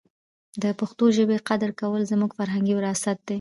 [0.61, 3.29] د پښتو ژبې قدر کول زموږ فرهنګي وراثت دی.